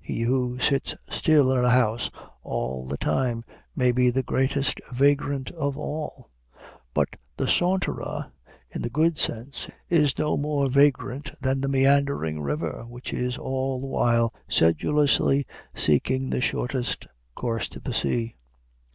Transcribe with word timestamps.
He 0.00 0.22
who 0.22 0.58
sits 0.58 0.96
still 1.10 1.52
in 1.52 1.62
a 1.62 1.68
house 1.68 2.10
all 2.42 2.86
the 2.86 2.96
time 2.96 3.44
may 3.76 3.92
be 3.92 4.08
the 4.08 4.22
greatest 4.22 4.80
vagrant 4.90 5.50
of 5.50 5.76
all; 5.76 6.30
but 6.94 7.08
the 7.36 7.46
saunterer, 7.46 8.32
in 8.70 8.80
the 8.80 8.88
good 8.88 9.18
sense, 9.18 9.68
is 9.90 10.16
no 10.18 10.38
more 10.38 10.70
vagrant 10.70 11.34
than 11.42 11.60
the 11.60 11.68
meandering 11.68 12.40
river, 12.40 12.86
which 12.88 13.12
is 13.12 13.36
all 13.36 13.78
the 13.78 13.86
while 13.86 14.32
sedulously 14.48 15.44
seeking 15.74 16.30
the 16.30 16.40
shortest 16.40 17.06
course 17.34 17.68
to 17.68 17.78
the 17.78 17.92
sea. 17.92 18.34